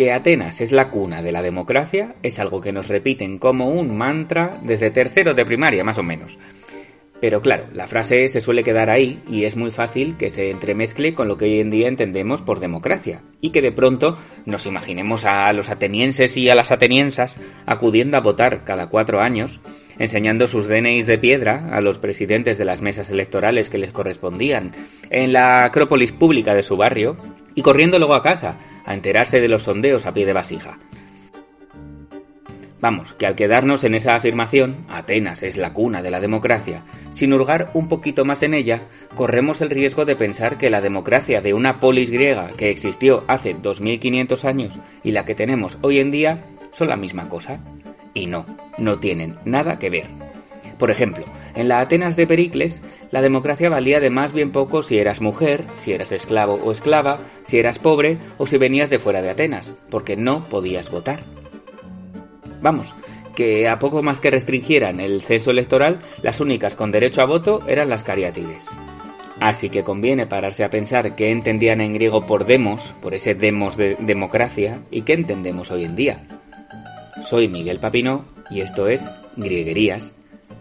Que 0.00 0.12
Atenas 0.12 0.62
es 0.62 0.72
la 0.72 0.88
cuna 0.88 1.20
de 1.20 1.30
la 1.30 1.42
democracia 1.42 2.14
es 2.22 2.38
algo 2.38 2.62
que 2.62 2.72
nos 2.72 2.88
repiten 2.88 3.36
como 3.36 3.68
un 3.68 3.98
mantra 3.98 4.58
desde 4.62 4.90
tercero 4.90 5.34
de 5.34 5.44
primaria, 5.44 5.84
más 5.84 5.98
o 5.98 6.02
menos. 6.02 6.38
Pero 7.20 7.42
claro, 7.42 7.66
la 7.74 7.86
frase 7.86 8.26
se 8.28 8.40
suele 8.40 8.64
quedar 8.64 8.88
ahí 8.88 9.20
y 9.28 9.44
es 9.44 9.56
muy 9.56 9.70
fácil 9.70 10.16
que 10.16 10.30
se 10.30 10.50
entremezcle 10.50 11.12
con 11.12 11.28
lo 11.28 11.36
que 11.36 11.44
hoy 11.44 11.60
en 11.60 11.68
día 11.68 11.86
entendemos 11.86 12.40
por 12.40 12.60
democracia 12.60 13.20
y 13.42 13.50
que 13.50 13.60
de 13.60 13.72
pronto 13.72 14.16
nos 14.46 14.64
imaginemos 14.64 15.26
a 15.26 15.52
los 15.52 15.68
atenienses 15.68 16.34
y 16.38 16.48
a 16.48 16.54
las 16.54 16.70
ateniensas 16.70 17.38
acudiendo 17.66 18.16
a 18.16 18.22
votar 18.22 18.64
cada 18.64 18.88
cuatro 18.88 19.20
años, 19.20 19.60
enseñando 19.98 20.46
sus 20.46 20.66
DNIs 20.66 21.04
de 21.04 21.18
piedra 21.18 21.68
a 21.72 21.82
los 21.82 21.98
presidentes 21.98 22.56
de 22.56 22.64
las 22.64 22.80
mesas 22.80 23.10
electorales 23.10 23.68
que 23.68 23.76
les 23.76 23.90
correspondían 23.90 24.72
en 25.10 25.34
la 25.34 25.64
acrópolis 25.64 26.12
pública 26.12 26.54
de 26.54 26.62
su 26.62 26.78
barrio 26.78 27.18
y 27.54 27.62
corriendo 27.62 27.98
luego 27.98 28.14
a 28.14 28.22
casa 28.22 28.56
a 28.84 28.94
enterarse 28.94 29.38
de 29.40 29.48
los 29.48 29.62
sondeos 29.62 30.06
a 30.06 30.14
pie 30.14 30.26
de 30.26 30.32
vasija. 30.32 30.78
Vamos, 32.80 33.12
que 33.14 33.26
al 33.26 33.34
quedarnos 33.34 33.84
en 33.84 33.94
esa 33.94 34.14
afirmación, 34.14 34.86
Atenas 34.88 35.42
es 35.42 35.58
la 35.58 35.74
cuna 35.74 36.00
de 36.00 36.10
la 36.10 36.18
democracia, 36.18 36.82
sin 37.10 37.34
hurgar 37.34 37.70
un 37.74 37.88
poquito 37.88 38.24
más 38.24 38.42
en 38.42 38.54
ella, 38.54 38.84
corremos 39.14 39.60
el 39.60 39.68
riesgo 39.68 40.06
de 40.06 40.16
pensar 40.16 40.56
que 40.56 40.70
la 40.70 40.80
democracia 40.80 41.42
de 41.42 41.52
una 41.52 41.78
polis 41.78 42.10
griega 42.10 42.48
que 42.56 42.70
existió 42.70 43.22
hace 43.28 43.52
2500 43.52 44.44
años 44.46 44.78
y 45.04 45.12
la 45.12 45.26
que 45.26 45.34
tenemos 45.34 45.76
hoy 45.82 45.98
en 45.98 46.10
día 46.10 46.44
son 46.72 46.88
la 46.88 46.96
misma 46.96 47.28
cosa. 47.28 47.60
Y 48.14 48.26
no, 48.26 48.46
no 48.78 48.98
tienen 48.98 49.36
nada 49.44 49.78
que 49.78 49.90
ver. 49.90 50.08
Por 50.78 50.90
ejemplo, 50.90 51.26
en 51.54 51.68
la 51.68 51.80
Atenas 51.80 52.16
de 52.16 52.26
Pericles, 52.26 52.82
la 53.10 53.22
democracia 53.22 53.68
valía 53.68 54.00
de 54.00 54.10
más 54.10 54.32
bien 54.32 54.52
poco 54.52 54.82
si 54.82 54.98
eras 54.98 55.20
mujer, 55.20 55.64
si 55.76 55.92
eras 55.92 56.12
esclavo 56.12 56.54
o 56.54 56.72
esclava, 56.72 57.20
si 57.42 57.58
eras 57.58 57.78
pobre 57.78 58.18
o 58.38 58.46
si 58.46 58.58
venías 58.58 58.90
de 58.90 58.98
fuera 58.98 59.22
de 59.22 59.30
Atenas, 59.30 59.72
porque 59.90 60.16
no 60.16 60.44
podías 60.48 60.90
votar. 60.90 61.20
Vamos, 62.62 62.94
que 63.34 63.68
a 63.68 63.78
poco 63.78 64.02
más 64.02 64.18
que 64.18 64.30
restringieran 64.30 65.00
el 65.00 65.22
censo 65.22 65.50
electoral, 65.50 66.00
las 66.22 66.40
únicas 66.40 66.74
con 66.74 66.92
derecho 66.92 67.22
a 67.22 67.26
voto 67.26 67.62
eran 67.66 67.88
las 67.88 68.02
cariátides. 68.02 68.66
Así 69.40 69.70
que 69.70 69.82
conviene 69.82 70.26
pararse 70.26 70.64
a 70.64 70.70
pensar 70.70 71.16
qué 71.16 71.30
entendían 71.30 71.80
en 71.80 71.94
griego 71.94 72.26
por 72.26 72.44
demos, 72.44 72.92
por 73.00 73.14
ese 73.14 73.34
demos 73.34 73.78
de 73.78 73.96
democracia, 73.98 74.80
y 74.90 75.02
qué 75.02 75.14
entendemos 75.14 75.70
hoy 75.70 75.84
en 75.84 75.96
día. 75.96 76.26
Soy 77.24 77.48
Miguel 77.48 77.78
Papino 77.78 78.26
y 78.50 78.60
esto 78.60 78.86
es 78.88 79.08
Grieguerías. 79.36 80.12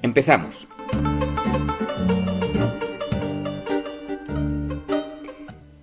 Empezamos. 0.01 0.67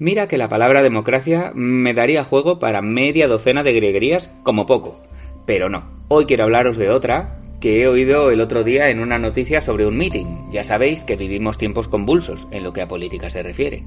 Mira 0.07 0.29
que 0.29 0.39
la 0.39 0.49
palabra 0.49 0.85
democracia 0.85 1.51
me 1.57 1.93
daría 1.93 2.23
juego 2.23 2.61
para 2.61 2.81
media 2.81 3.27
docena 3.27 3.65
de 3.65 3.73
grieguerías 3.73 4.31
como 4.45 4.65
poco, 4.65 5.03
pero 5.47 5.69
no, 5.69 5.97
Hoy 6.07 6.27
quiero 6.27 6.45
hablaros 6.45 6.77
de 6.77 6.91
otra 6.91 7.41
que 7.61 7.83
he 7.83 7.89
oído 7.89 8.31
el 8.31 8.41
otro 8.41 8.63
día 8.63 8.89
en 8.91 9.01
una 9.01 9.19
noticia 9.19 9.61
sobre 9.61 9.85
un 9.85 9.97
meeting. 9.97 10.49
Ya 10.53 10.63
sabéis 10.63 11.03
que 11.03 11.17
vivimos 11.17 11.59
tiempos 11.59 11.89
convulsos 11.89 12.47
en 12.53 12.63
lo 12.63 12.73
que 12.73 12.83
a 12.83 12.87
política 12.87 13.31
se 13.31 13.43
refiere. 13.43 13.83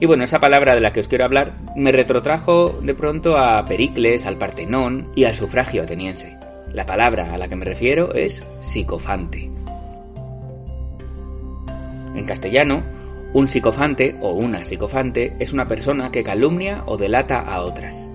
Y 0.00 0.06
bueno, 0.06 0.24
esa 0.24 0.40
palabra 0.40 0.74
de 0.74 0.80
la 0.80 0.92
que 0.92 0.98
os 0.98 1.06
quiero 1.06 1.26
hablar 1.26 1.54
me 1.76 1.92
retrotrajo 1.92 2.80
de 2.82 2.94
pronto 2.94 3.38
a 3.38 3.64
Pericles, 3.64 4.26
al 4.26 4.38
Partenón 4.38 5.12
y 5.14 5.22
al 5.22 5.36
sufragio 5.36 5.84
ateniense. 5.84 6.36
La 6.74 6.86
palabra 6.86 7.32
a 7.32 7.38
la 7.38 7.46
que 7.46 7.54
me 7.54 7.66
refiero 7.66 8.12
es 8.14 8.44
psicofante. 8.58 9.48
En 12.16 12.24
castellano, 12.26 12.82
un 13.34 13.48
psicofante 13.48 14.16
o 14.20 14.32
una 14.32 14.64
psicofante 14.64 15.34
es 15.38 15.52
una 15.52 15.66
persona 15.66 16.10
que 16.10 16.22
calumnia 16.22 16.82
o 16.86 16.98
delata 16.98 17.40
a 17.40 17.62
otras. 17.62 18.08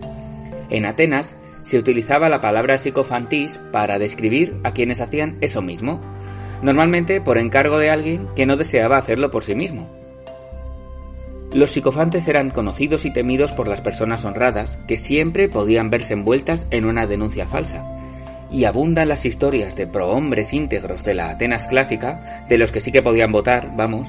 En 0.70 0.86
Atenas 0.86 1.36
se 1.64 1.78
utilizaba 1.78 2.30
la 2.30 2.40
palabra 2.40 2.78
psicofantis 2.78 3.60
para 3.72 3.98
describir 3.98 4.58
a 4.64 4.74
quienes 4.74 5.02
hacían 5.02 5.38
eso 5.42 5.62
mismo, 5.62 6.00
normalmente 6.62 7.20
por 7.20 7.38
encargo 7.38 7.80
de 7.80 7.90
alguien 7.90 8.28
que 8.36 8.46
no 8.46 8.58
deseaba 8.58 8.98
hacerlo 8.98 9.32
por 9.32 9.44
sí 9.44 9.56
mismo. 9.56 9.90
Los 11.52 11.72
psicofantes 11.72 12.28
eran 12.28 12.52
conocidos 12.52 13.06
y 13.06 13.12
temidos 13.12 13.54
por 13.54 13.68
las 13.68 13.82
personas 13.82 14.24
honradas 14.24 14.78
que 14.88 14.98
siempre 14.98 15.50
podían 15.50 15.90
verse 15.90 16.14
envueltas 16.14 16.68
en 16.70 16.86
una 16.86 17.08
denuncia 17.08 17.48
falsa. 17.48 17.86
Y 18.52 18.66
abundan 18.66 19.10
las 19.10 19.26
historias 19.26 19.76
de 19.76 19.88
prohombres 19.88 20.54
íntegros 20.54 21.04
de 21.04 21.16
la 21.16 21.32
Atenas 21.32 21.68
clásica, 21.68 22.46
de 22.48 22.58
los 22.58 22.72
que 22.72 22.82
sí 22.82 22.92
que 22.92 23.02
podían 23.02 23.32
votar, 23.32 23.76
vamos, 23.76 24.08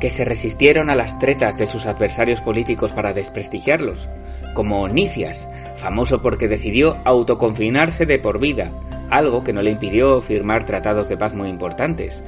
que 0.00 0.10
se 0.10 0.24
resistieron 0.24 0.90
a 0.90 0.94
las 0.94 1.18
tretas 1.18 1.56
de 1.56 1.66
sus 1.66 1.86
adversarios 1.86 2.40
políticos 2.40 2.92
para 2.92 3.12
desprestigiarlos, 3.12 4.08
como 4.54 4.88
Nicias, 4.88 5.48
famoso 5.76 6.22
porque 6.22 6.48
decidió 6.48 6.98
autoconfinarse 7.04 8.06
de 8.06 8.18
por 8.18 8.38
vida, 8.38 8.72
algo 9.10 9.44
que 9.44 9.52
no 9.52 9.62
le 9.62 9.70
impidió 9.70 10.20
firmar 10.20 10.64
tratados 10.64 11.08
de 11.08 11.16
paz 11.16 11.34
muy 11.34 11.48
importantes, 11.48 12.22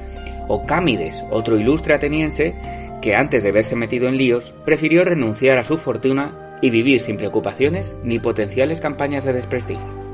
o 0.47 0.65
Cámides, 0.65 1.23
otro 1.29 1.57
ilustre 1.57 1.93
ateniense 1.93 2.55
que 3.01 3.15
antes 3.15 3.43
de 3.43 3.51
verse 3.51 3.75
metido 3.75 4.07
en 4.07 4.17
líos, 4.17 4.53
prefirió 4.65 5.03
renunciar 5.05 5.57
a 5.57 5.63
su 5.63 5.77
fortuna 5.77 6.57
y 6.61 6.69
vivir 6.69 6.99
sin 7.01 7.17
preocupaciones 7.17 7.95
ni 8.03 8.19
potenciales 8.19 8.81
campañas 8.81 9.23
de 9.23 9.33
desprestigio. 9.33 10.09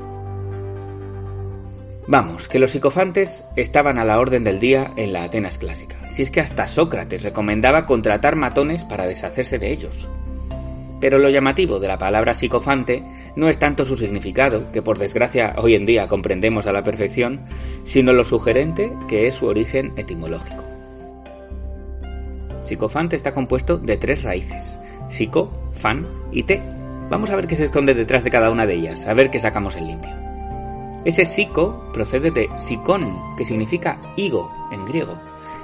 Vamos, 2.08 2.46
que 2.46 2.60
los 2.60 2.70
psicofantes 2.70 3.44
estaban 3.56 3.98
a 3.98 4.04
la 4.04 4.20
orden 4.20 4.44
del 4.44 4.60
día 4.60 4.92
en 4.96 5.12
la 5.12 5.24
Atenas 5.24 5.58
clásica, 5.58 5.96
si 6.16 6.22
es 6.22 6.30
que 6.30 6.40
hasta 6.40 6.66
Sócrates 6.66 7.22
recomendaba 7.22 7.84
contratar 7.84 8.36
matones 8.36 8.82
para 8.84 9.06
deshacerse 9.06 9.58
de 9.58 9.70
ellos. 9.70 10.08
Pero 10.98 11.18
lo 11.18 11.28
llamativo 11.28 11.78
de 11.78 11.88
la 11.88 11.98
palabra 11.98 12.32
psicofante 12.32 13.02
no 13.36 13.50
es 13.50 13.58
tanto 13.58 13.84
su 13.84 13.96
significado, 13.96 14.72
que 14.72 14.80
por 14.80 14.96
desgracia 14.96 15.54
hoy 15.58 15.74
en 15.74 15.84
día 15.84 16.08
comprendemos 16.08 16.66
a 16.66 16.72
la 16.72 16.82
perfección, 16.82 17.44
sino 17.84 18.14
lo 18.14 18.24
sugerente 18.24 18.90
que 19.06 19.26
es 19.26 19.34
su 19.34 19.46
origen 19.46 19.92
etimológico. 19.98 20.64
Psicofante 22.60 23.14
está 23.14 23.34
compuesto 23.34 23.76
de 23.76 23.98
tres 23.98 24.22
raíces, 24.22 24.78
psico, 25.10 25.70
fan 25.74 26.08
y 26.32 26.44
te. 26.44 26.62
Vamos 27.10 27.28
a 27.28 27.36
ver 27.36 27.46
qué 27.46 27.56
se 27.56 27.66
esconde 27.66 27.92
detrás 27.92 28.24
de 28.24 28.30
cada 28.30 28.50
una 28.50 28.64
de 28.64 28.72
ellas, 28.72 29.06
a 29.06 29.12
ver 29.12 29.28
qué 29.28 29.38
sacamos 29.38 29.76
en 29.76 29.88
limpio. 29.88 30.12
Ese 31.04 31.26
psico 31.26 31.90
procede 31.92 32.30
de 32.30 32.48
psicón, 32.56 33.36
que 33.36 33.44
significa 33.44 34.00
higo 34.16 34.50
en 34.72 34.86
griego, 34.86 35.18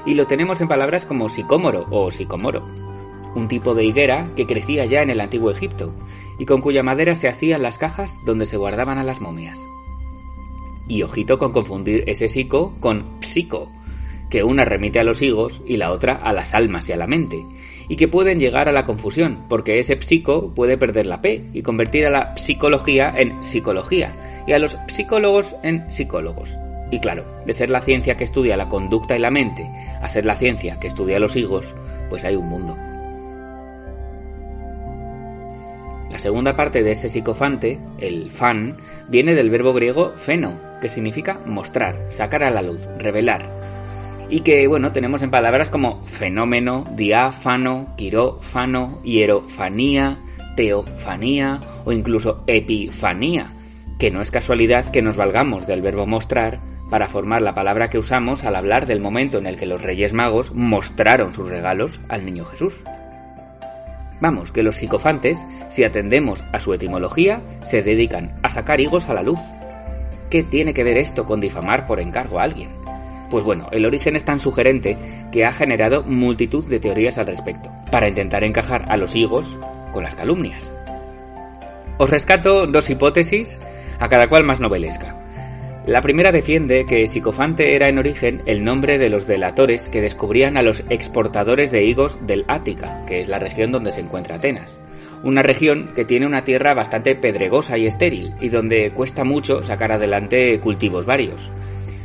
y 0.06 0.14
lo 0.14 0.26
tenemos 0.26 0.60
en 0.60 0.68
palabras 0.68 1.04
como 1.04 1.28
sicómoro 1.28 1.86
o 1.90 2.10
sicomoro 2.10 2.66
un 3.34 3.48
tipo 3.48 3.74
de 3.74 3.84
higuera 3.84 4.30
que 4.36 4.46
crecía 4.46 4.84
ya 4.84 5.02
en 5.02 5.10
el 5.10 5.20
antiguo 5.20 5.50
Egipto 5.50 5.94
y 6.38 6.46
con 6.46 6.60
cuya 6.60 6.82
madera 6.82 7.14
se 7.14 7.28
hacían 7.28 7.62
las 7.62 7.78
cajas 7.78 8.18
donde 8.24 8.46
se 8.46 8.56
guardaban 8.56 8.98
a 8.98 9.04
las 9.04 9.20
momias. 9.20 9.58
Y 10.88 11.02
ojito 11.02 11.38
con 11.38 11.52
confundir 11.52 12.04
ese 12.06 12.28
psico 12.28 12.74
con 12.80 13.16
psico, 13.20 13.70
que 14.28 14.42
una 14.42 14.64
remite 14.64 14.98
a 14.98 15.04
los 15.04 15.22
higos 15.22 15.62
y 15.66 15.76
la 15.76 15.90
otra 15.90 16.14
a 16.14 16.32
las 16.32 16.54
almas 16.54 16.88
y 16.88 16.92
a 16.92 16.96
la 16.96 17.06
mente, 17.06 17.42
y 17.88 17.96
que 17.96 18.08
pueden 18.08 18.40
llegar 18.40 18.68
a 18.68 18.72
la 18.72 18.84
confusión, 18.84 19.44
porque 19.48 19.78
ese 19.78 20.00
psico 20.00 20.52
puede 20.54 20.76
perder 20.76 21.06
la 21.06 21.22
P 21.22 21.50
y 21.52 21.62
convertir 21.62 22.06
a 22.06 22.10
la 22.10 22.36
psicología 22.36 23.14
en 23.16 23.44
psicología, 23.44 24.44
y 24.46 24.52
a 24.52 24.58
los 24.58 24.76
psicólogos 24.88 25.54
en 25.62 25.90
psicólogos. 25.90 26.50
Y 26.92 27.00
claro, 27.00 27.24
de 27.46 27.54
ser 27.54 27.70
la 27.70 27.80
ciencia 27.80 28.18
que 28.18 28.24
estudia 28.24 28.54
la 28.54 28.68
conducta 28.68 29.16
y 29.16 29.18
la 29.18 29.30
mente 29.30 29.66
a 30.02 30.08
ser 30.10 30.26
la 30.26 30.36
ciencia 30.36 30.78
que 30.78 30.88
estudia 30.88 31.18
los 31.18 31.34
higos, 31.34 31.74
pues 32.10 32.22
hay 32.22 32.36
un 32.36 32.50
mundo. 32.50 32.76
La 36.10 36.18
segunda 36.18 36.54
parte 36.54 36.82
de 36.82 36.92
ese 36.92 37.08
psicofante, 37.08 37.80
el 37.98 38.30
fan, 38.30 38.76
viene 39.08 39.34
del 39.34 39.48
verbo 39.48 39.72
griego 39.72 40.12
feno, 40.16 40.60
que 40.82 40.90
significa 40.90 41.40
mostrar, 41.46 42.04
sacar 42.10 42.44
a 42.44 42.50
la 42.50 42.60
luz, 42.60 42.86
revelar. 42.98 43.48
Y 44.28 44.40
que, 44.40 44.68
bueno, 44.68 44.92
tenemos 44.92 45.22
en 45.22 45.30
palabras 45.30 45.70
como 45.70 46.04
fenómeno, 46.04 46.84
diáfano, 46.94 47.94
quirófano, 47.96 49.00
hierofanía, 49.02 50.20
teofanía 50.56 51.60
o 51.86 51.92
incluso 51.92 52.44
epifanía, 52.46 53.54
que 53.98 54.10
no 54.10 54.20
es 54.20 54.30
casualidad 54.30 54.90
que 54.90 55.00
nos 55.00 55.16
valgamos 55.16 55.66
del 55.66 55.80
verbo 55.80 56.06
mostrar 56.06 56.60
para 56.92 57.08
formar 57.08 57.40
la 57.40 57.54
palabra 57.54 57.88
que 57.88 57.96
usamos 57.96 58.44
al 58.44 58.54
hablar 58.54 58.84
del 58.84 59.00
momento 59.00 59.38
en 59.38 59.46
el 59.46 59.56
que 59.56 59.64
los 59.64 59.80
Reyes 59.80 60.12
Magos 60.12 60.52
mostraron 60.54 61.32
sus 61.32 61.48
regalos 61.48 61.98
al 62.10 62.26
Niño 62.26 62.44
Jesús. 62.44 62.84
Vamos, 64.20 64.52
que 64.52 64.62
los 64.62 64.76
psicofantes, 64.76 65.42
si 65.70 65.84
atendemos 65.84 66.44
a 66.52 66.60
su 66.60 66.74
etimología, 66.74 67.40
se 67.62 67.82
dedican 67.82 68.38
a 68.42 68.50
sacar 68.50 68.82
higos 68.82 69.08
a 69.08 69.14
la 69.14 69.22
luz. 69.22 69.40
¿Qué 70.28 70.42
tiene 70.42 70.74
que 70.74 70.84
ver 70.84 70.98
esto 70.98 71.24
con 71.24 71.40
difamar 71.40 71.86
por 71.86 71.98
encargo 71.98 72.38
a 72.38 72.42
alguien? 72.42 72.68
Pues 73.30 73.42
bueno, 73.42 73.68
el 73.72 73.86
origen 73.86 74.14
es 74.14 74.26
tan 74.26 74.38
sugerente 74.38 74.98
que 75.32 75.46
ha 75.46 75.54
generado 75.54 76.02
multitud 76.02 76.62
de 76.66 76.78
teorías 76.78 77.16
al 77.16 77.24
respecto, 77.26 77.70
para 77.90 78.06
intentar 78.06 78.44
encajar 78.44 78.84
a 78.90 78.98
los 78.98 79.16
higos 79.16 79.48
con 79.94 80.04
las 80.04 80.14
calumnias. 80.14 80.70
Os 81.96 82.10
rescato 82.10 82.66
dos 82.66 82.90
hipótesis, 82.90 83.58
a 83.98 84.10
cada 84.10 84.28
cual 84.28 84.44
más 84.44 84.60
novelesca. 84.60 85.21
La 85.86 86.00
primera 86.00 86.30
defiende 86.30 86.86
que 86.86 87.08
Psicofante 87.08 87.74
era 87.74 87.88
en 87.88 87.98
origen 87.98 88.40
el 88.46 88.62
nombre 88.62 88.98
de 88.98 89.10
los 89.10 89.26
delatores 89.26 89.88
que 89.88 90.00
descubrían 90.00 90.56
a 90.56 90.62
los 90.62 90.84
exportadores 90.90 91.72
de 91.72 91.84
higos 91.84 92.24
del 92.24 92.44
Ática, 92.46 93.04
que 93.04 93.20
es 93.20 93.26
la 93.28 93.40
región 93.40 93.72
donde 93.72 93.90
se 93.90 94.00
encuentra 94.00 94.36
Atenas. 94.36 94.78
Una 95.24 95.42
región 95.42 95.90
que 95.96 96.04
tiene 96.04 96.24
una 96.24 96.44
tierra 96.44 96.72
bastante 96.72 97.16
pedregosa 97.16 97.78
y 97.78 97.88
estéril, 97.88 98.32
y 98.40 98.48
donde 98.48 98.92
cuesta 98.92 99.24
mucho 99.24 99.64
sacar 99.64 99.90
adelante 99.90 100.60
cultivos 100.60 101.04
varios, 101.04 101.50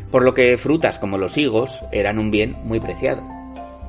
por 0.09 0.23
lo 0.23 0.33
que 0.33 0.57
frutas 0.57 0.97
como 0.97 1.19
los 1.19 1.37
higos 1.37 1.83
eran 1.91 2.17
un 2.17 2.31
bien 2.31 2.57
muy 2.63 2.79
preciado. 2.79 3.27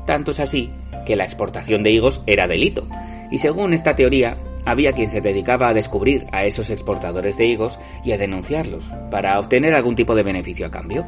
Tanto 0.04 0.32
es 0.32 0.40
así 0.40 0.68
que 1.06 1.16
la 1.16 1.24
exportación 1.24 1.82
de 1.82 1.92
higos 1.92 2.22
era 2.26 2.46
delito, 2.46 2.86
y 3.30 3.38
según 3.38 3.72
esta 3.72 3.96
teoría, 3.96 4.36
había 4.64 4.92
quien 4.92 5.10
se 5.10 5.20
dedicaba 5.20 5.68
a 5.68 5.74
descubrir 5.74 6.26
a 6.32 6.44
esos 6.44 6.70
exportadores 6.70 7.36
de 7.36 7.46
higos 7.46 7.78
y 8.04 8.12
a 8.12 8.18
denunciarlos 8.18 8.84
para 9.10 9.38
obtener 9.38 9.74
algún 9.74 9.94
tipo 9.94 10.14
de 10.14 10.22
beneficio 10.22 10.66
a 10.66 10.70
cambio. 10.70 11.06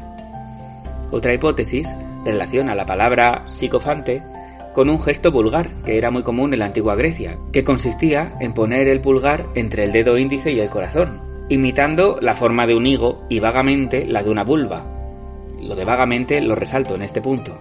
Otra 1.10 1.34
hipótesis 1.34 1.94
relaciona 2.24 2.74
la 2.74 2.86
palabra 2.86 3.46
psicofante 3.50 4.22
con 4.72 4.88
un 4.88 5.00
gesto 5.00 5.32
vulgar 5.32 5.74
que 5.84 5.98
era 5.98 6.10
muy 6.10 6.22
común 6.22 6.52
en 6.52 6.60
la 6.60 6.66
antigua 6.66 6.94
Grecia, 6.94 7.38
que 7.52 7.64
consistía 7.64 8.34
en 8.40 8.52
poner 8.52 8.88
el 8.88 9.00
pulgar 9.00 9.46
entre 9.54 9.84
el 9.84 9.92
dedo 9.92 10.16
índice 10.16 10.52
y 10.52 10.60
el 10.60 10.70
corazón, 10.70 11.20
imitando 11.48 12.18
la 12.20 12.36
forma 12.36 12.66
de 12.66 12.76
un 12.76 12.86
higo 12.86 13.24
y 13.28 13.40
vagamente 13.40 14.06
la 14.06 14.22
de 14.22 14.30
una 14.30 14.44
vulva. 14.44 14.86
Lo 15.60 15.74
de 15.74 15.84
vagamente 15.84 16.40
lo 16.40 16.54
resalto 16.54 16.94
en 16.94 17.02
este 17.02 17.20
punto. 17.20 17.54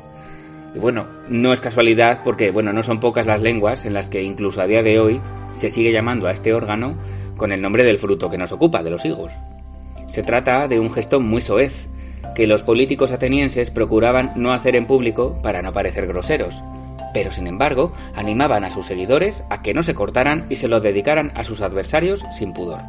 Y 0.76 0.80
bueno, 0.80 1.08
no 1.28 1.52
es 1.54 1.62
casualidad 1.62 2.22
porque, 2.24 2.52
bueno, 2.52 2.74
no 2.74 2.84
son 2.84 3.00
pocas 3.00 3.26
las 3.26 3.42
lenguas 3.42 3.86
en 3.86 3.94
las 3.94 4.10
que 4.10 4.24
incluso 4.24 4.62
a 4.62 4.68
día 4.68 4.84
de 4.84 5.00
hoy 5.00 5.20
se 5.52 5.70
sigue 5.70 5.92
llamando 5.92 6.28
a 6.28 6.32
este 6.32 6.54
órgano 6.54 6.96
con 7.38 7.52
el 7.52 7.62
nombre 7.62 7.84
del 7.84 7.98
fruto 7.98 8.30
que 8.30 8.38
nos 8.38 8.52
ocupa, 8.52 8.84
de 8.84 8.92
los 8.92 9.04
higos. 9.06 9.32
Se 10.08 10.24
trata 10.24 10.68
de 10.68 10.80
un 10.80 10.92
gesto 10.92 11.20
muy 11.20 11.42
soez, 11.42 11.88
que 12.36 12.48
los 12.48 12.64
políticos 12.64 13.12
atenienses 13.12 13.72
procuraban 13.72 14.34
no 14.36 14.54
hacer 14.54 14.76
en 14.76 14.86
público 14.86 15.38
para 15.42 15.62
no 15.62 15.74
parecer 15.74 16.08
groseros, 16.08 16.56
pero 17.14 17.32
sin 17.32 17.48
embargo 17.48 17.94
animaban 18.16 18.64
a 18.64 18.70
sus 18.70 18.86
seguidores 18.86 19.44
a 19.50 19.62
que 19.62 19.74
no 19.74 19.84
se 19.84 19.96
cortaran 19.96 20.46
y 20.50 20.56
se 20.56 20.68
lo 20.68 20.80
dedicaran 20.80 21.32
a 21.36 21.44
sus 21.44 21.62
adversarios 21.62 22.24
sin 22.38 22.54
pudor. 22.54 22.82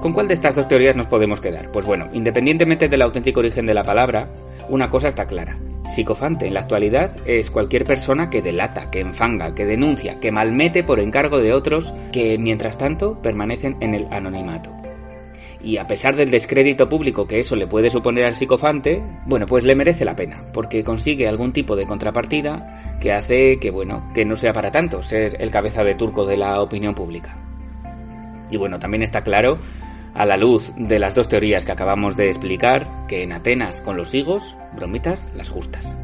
¿Con 0.00 0.12
cuál 0.12 0.28
de 0.28 0.34
estas 0.34 0.56
dos 0.56 0.66
teorías 0.66 0.96
nos 0.96 1.08
podemos 1.08 1.40
quedar? 1.40 1.70
Pues 1.72 1.84
bueno, 1.84 2.06
independientemente 2.12 2.88
del 2.88 3.02
auténtico 3.02 3.40
origen 3.40 3.66
de 3.66 3.74
la 3.74 3.84
palabra, 3.84 4.28
una 4.70 4.88
cosa 4.88 5.08
está 5.08 5.26
clara. 5.26 5.58
Psicofante 5.86 6.46
en 6.46 6.54
la 6.54 6.60
actualidad 6.60 7.16
es 7.26 7.50
cualquier 7.50 7.84
persona 7.84 8.30
que 8.30 8.42
delata, 8.42 8.90
que 8.90 9.00
enfanga, 9.00 9.54
que 9.54 9.66
denuncia, 9.66 10.20
que 10.20 10.30
malmete 10.30 10.84
por 10.84 11.00
encargo 11.00 11.40
de 11.40 11.52
otros 11.52 11.92
que, 12.12 12.38
mientras 12.38 12.78
tanto, 12.78 13.20
permanecen 13.20 13.76
en 13.80 13.94
el 13.94 14.06
anonimato. 14.10 14.74
Y 15.62 15.76
a 15.76 15.86
pesar 15.86 16.16
del 16.16 16.30
descrédito 16.30 16.88
público 16.88 17.26
que 17.26 17.40
eso 17.40 17.54
le 17.54 17.66
puede 17.66 17.90
suponer 17.90 18.24
al 18.24 18.36
psicofante, 18.36 19.02
bueno, 19.26 19.46
pues 19.46 19.64
le 19.64 19.74
merece 19.74 20.04
la 20.04 20.16
pena, 20.16 20.46
porque 20.54 20.84
consigue 20.84 21.28
algún 21.28 21.52
tipo 21.52 21.76
de 21.76 21.86
contrapartida 21.86 22.98
que 23.00 23.12
hace 23.12 23.58
que, 23.58 23.70
bueno, 23.70 24.10
que 24.14 24.24
no 24.24 24.36
sea 24.36 24.52
para 24.52 24.70
tanto 24.70 25.02
ser 25.02 25.36
el 25.40 25.50
cabeza 25.50 25.84
de 25.84 25.96
turco 25.96 26.24
de 26.24 26.38
la 26.38 26.62
opinión 26.62 26.94
pública. 26.94 27.36
Y 28.50 28.56
bueno, 28.56 28.78
también 28.78 29.02
está 29.02 29.22
claro 29.22 29.58
a 30.14 30.26
la 30.26 30.36
luz 30.36 30.72
de 30.76 30.98
las 30.98 31.14
dos 31.14 31.28
teorías 31.28 31.64
que 31.64 31.72
acabamos 31.72 32.16
de 32.16 32.28
explicar, 32.28 33.06
que 33.06 33.22
en 33.22 33.32
Atenas 33.32 33.80
con 33.82 33.96
los 33.96 34.14
higos, 34.14 34.56
bromitas 34.74 35.28
las 35.34 35.48
justas. 35.48 35.96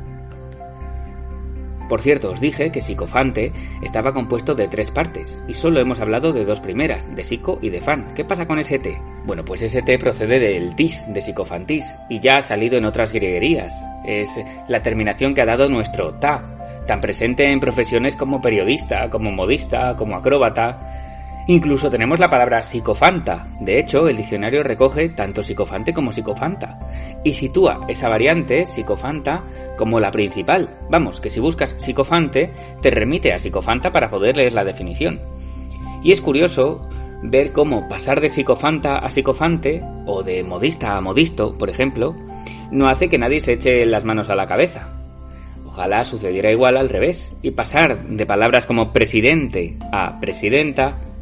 Por 1.89 2.01
cierto, 2.01 2.33
os 2.33 2.41
dije 2.41 2.73
que 2.73 2.83
Psicofante 2.83 3.53
estaba 3.81 4.13
compuesto 4.13 4.55
de 4.55 4.67
tres 4.67 4.91
partes, 4.91 5.39
y 5.47 5.55
solo 5.55 5.79
hemos 5.79 6.01
hablado 6.01 6.33
de 6.33 6.45
dos 6.45 6.59
primeras, 6.59 7.15
de 7.15 7.23
psico 7.23 7.61
y 7.63 7.71
de 7.71 7.81
fan. 7.81 8.13
¿Qué 8.15 8.25
pasa 8.25 8.47
con 8.47 8.59
ese 8.59 8.81
T? 8.81 9.01
Bueno, 9.25 9.45
pues 9.45 9.63
ese 9.63 9.83
T 9.83 9.97
procede 9.99 10.41
del 10.41 10.75
tis, 10.75 11.05
de 11.07 11.23
psicofantis, 11.23 11.85
y 12.09 12.19
ya 12.19 12.39
ha 12.39 12.43
salido 12.43 12.77
en 12.77 12.87
otras 12.87 13.13
grieguerías. 13.13 13.73
Es 14.05 14.29
la 14.69 14.83
terminación 14.83 15.33
que 15.33 15.43
ha 15.43 15.47
dado 15.47 15.69
nuestro 15.69 16.15
ta, 16.15 16.49
tan 16.87 17.01
presente 17.01 17.51
en 17.51 17.61
profesiones 17.61 18.17
como 18.17 18.41
periodista, 18.41 19.09
como 19.09 19.31
modista, 19.31 19.95
como 19.97 20.17
acróbata, 20.17 20.96
Incluso 21.49 21.89
tenemos 21.89 22.19
la 22.19 22.29
palabra 22.29 22.61
psicofanta. 22.61 23.47
De 23.61 23.79
hecho, 23.79 24.09
el 24.09 24.17
diccionario 24.17 24.65
recoge 24.65 25.11
tanto 25.11 25.45
psicofante 25.45 25.95
como 25.95 26.11
psicofanta 26.11 26.77
y 27.23 27.35
sitúa 27.35 27.85
esa 27.87 28.09
variante, 28.09 28.67
psicofanta, 28.67 29.45
como 29.79 30.01
la 30.01 30.11
principal. 30.11 30.77
Vamos, 30.91 31.21
que 31.21 31.31
si 31.31 31.39
buscas 31.39 31.77
psicofante, 31.79 32.51
te 32.83 32.91
remite 32.91 33.33
a 33.33 33.39
psicofanta 33.39 33.93
para 33.93 34.11
poder 34.11 34.37
leer 34.37 34.55
la 34.55 34.65
definición. 34.65 35.21
Y 36.03 36.11
es 36.11 36.21
curioso 36.21 36.85
ver 37.23 37.53
cómo 37.53 37.89
pasar 37.89 38.21
de 38.21 38.29
psicofanta 38.29 38.99
a 38.99 39.11
psicofante, 39.13 39.83
o 40.05 40.25
de 40.25 40.43
modista 40.43 40.97
a 40.97 41.01
modisto, 41.01 41.55
por 41.55 41.71
ejemplo, 41.71 42.17
no 42.73 42.89
hace 42.89 43.09
que 43.09 43.19
nadie 43.19 43.39
se 43.39 43.53
eche 43.53 43.87
las 43.87 44.05
manos 44.05 44.29
a 44.31 44.35
la 44.35 44.49
cabeza. 44.49 44.89
Ojalá 45.65 46.05
sucediera 46.05 46.51
igual 46.51 46.77
al 46.77 46.89
revés, 46.89 47.37
y 47.41 47.53
pasar 47.53 48.05
de 48.09 48.27
palabras 48.27 48.67
como 48.67 48.93
presidente 48.93 49.77
a 49.93 50.19
presidenta 50.21 50.99